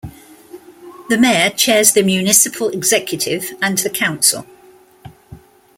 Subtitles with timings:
[1.09, 4.47] The mayor chairs the municipal executive and the council.